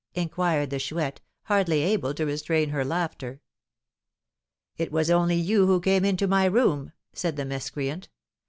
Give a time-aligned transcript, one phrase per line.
[0.15, 3.39] inquired the Chouette, hardly able to restrain her laughter.
[4.75, 8.09] "It was only you who came into my room," said the miscreant.